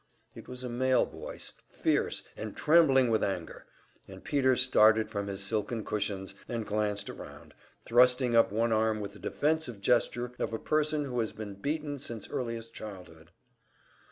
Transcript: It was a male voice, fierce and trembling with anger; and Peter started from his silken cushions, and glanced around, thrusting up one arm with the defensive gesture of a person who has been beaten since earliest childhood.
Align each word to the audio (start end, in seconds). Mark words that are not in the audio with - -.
It 0.33 0.47
was 0.47 0.63
a 0.63 0.67
male 0.67 1.05
voice, 1.05 1.51
fierce 1.69 2.23
and 2.35 2.57
trembling 2.57 3.11
with 3.11 3.23
anger; 3.23 3.67
and 4.07 4.23
Peter 4.23 4.55
started 4.55 5.11
from 5.11 5.27
his 5.27 5.43
silken 5.43 5.85
cushions, 5.85 6.33
and 6.49 6.65
glanced 6.65 7.07
around, 7.07 7.53
thrusting 7.85 8.35
up 8.35 8.51
one 8.51 8.71
arm 8.71 8.99
with 8.99 9.13
the 9.13 9.19
defensive 9.19 9.79
gesture 9.79 10.31
of 10.39 10.53
a 10.53 10.57
person 10.57 11.05
who 11.05 11.19
has 11.19 11.33
been 11.33 11.53
beaten 11.53 11.99
since 11.99 12.27
earliest 12.31 12.73
childhood. 12.73 13.29